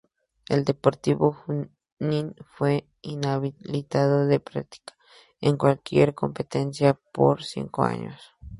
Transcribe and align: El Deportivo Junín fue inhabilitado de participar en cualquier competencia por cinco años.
El 0.49 0.65
Deportivo 0.65 1.31
Junín 1.31 2.35
fue 2.55 2.87
inhabilitado 3.03 4.25
de 4.25 4.39
participar 4.39 4.97
en 5.41 5.57
cualquier 5.57 6.15
competencia 6.15 6.99
por 7.13 7.43
cinco 7.43 7.83
años. 7.83 8.19